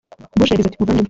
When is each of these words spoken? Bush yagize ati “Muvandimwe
Bush 0.37 0.51
yagize 0.51 0.67
ati 0.67 0.77
“Muvandimwe 0.79 0.99